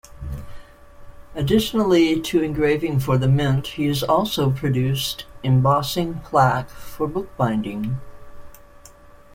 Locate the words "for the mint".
2.99-3.67